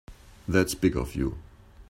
That's 0.47 0.73
big 0.73 0.97
of 0.97 1.13
you. 1.15 1.37